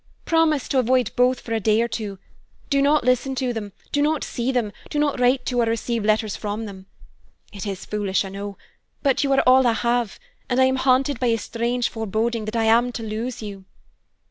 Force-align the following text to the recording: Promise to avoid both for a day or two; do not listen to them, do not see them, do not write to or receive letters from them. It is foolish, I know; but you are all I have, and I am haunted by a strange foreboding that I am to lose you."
Promise 0.25 0.67
to 0.69 0.79
avoid 0.79 1.11
both 1.15 1.41
for 1.41 1.53
a 1.53 1.59
day 1.59 1.79
or 1.79 1.87
two; 1.87 2.17
do 2.71 2.81
not 2.81 3.03
listen 3.03 3.35
to 3.35 3.53
them, 3.53 3.71
do 3.91 4.01
not 4.01 4.23
see 4.23 4.51
them, 4.51 4.71
do 4.89 4.97
not 4.97 5.19
write 5.19 5.45
to 5.45 5.61
or 5.61 5.65
receive 5.65 6.03
letters 6.03 6.35
from 6.35 6.65
them. 6.65 6.87
It 7.53 7.67
is 7.67 7.85
foolish, 7.85 8.25
I 8.25 8.29
know; 8.29 8.57
but 9.03 9.23
you 9.23 9.31
are 9.33 9.43
all 9.45 9.67
I 9.67 9.73
have, 9.73 10.17
and 10.49 10.59
I 10.59 10.63
am 10.65 10.77
haunted 10.77 11.19
by 11.19 11.27
a 11.27 11.37
strange 11.37 11.87
foreboding 11.87 12.45
that 12.45 12.55
I 12.55 12.63
am 12.63 12.91
to 12.93 13.03
lose 13.03 13.43
you." 13.43 13.65